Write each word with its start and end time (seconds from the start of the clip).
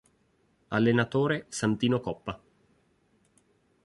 Allenatore: 0.71 1.45
Santino 1.49 1.99
Coppa. 1.99 2.41